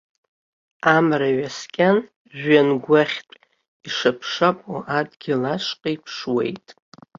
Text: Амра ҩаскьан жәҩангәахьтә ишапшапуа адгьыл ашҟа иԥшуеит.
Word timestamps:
Амра 0.95 1.29
ҩаскьан 1.37 1.97
жәҩангәахьтә 2.37 3.35
ишапшапуа 3.87 4.79
адгьыл 4.97 5.43
ашҟа 5.53 5.89
иԥшуеит. 5.95 6.65